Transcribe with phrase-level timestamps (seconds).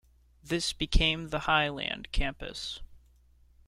[0.43, 2.79] This became the Highland Campus.